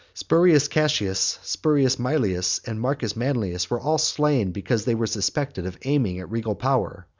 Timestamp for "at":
6.19-6.31